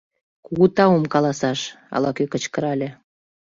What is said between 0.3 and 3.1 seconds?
—Кугу таум каласаш!— ала-кӧ кычкырале.